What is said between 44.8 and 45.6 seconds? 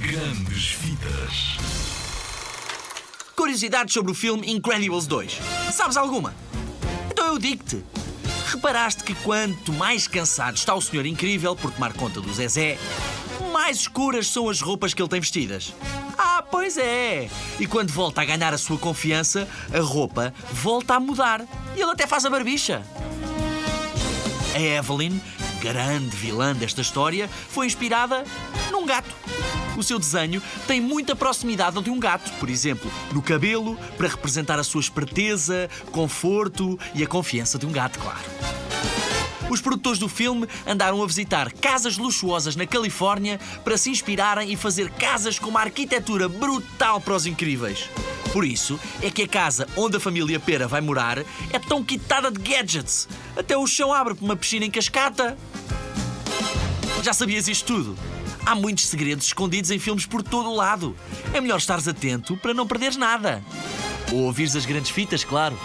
casas com uma